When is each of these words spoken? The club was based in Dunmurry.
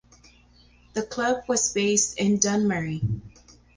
The 0.93 1.03
club 1.03 1.43
was 1.47 1.73
based 1.73 2.17
in 2.17 2.39
Dunmurry. 2.39 3.03